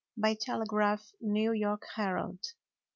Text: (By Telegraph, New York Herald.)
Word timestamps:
(By 0.17 0.33
Telegraph, 0.33 1.11
New 1.21 1.51
York 1.51 1.85
Herald.) 1.93 2.43